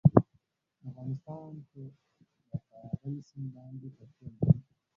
افغانستان 0.87 1.51
په 1.69 1.81
د 2.49 2.51
کابل 2.69 3.13
سیند 3.27 3.49
باندې 3.55 3.87
تکیه 3.97 4.29
لري. 4.35 4.51